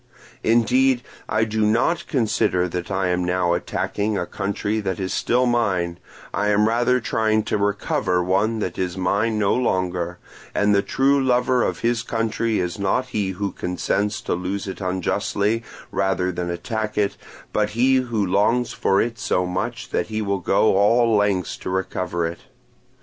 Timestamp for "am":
3.09-3.23, 6.47-6.67